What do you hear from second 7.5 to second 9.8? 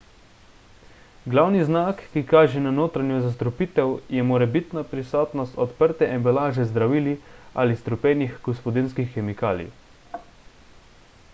ali strupenih gospodinjskih kemikalij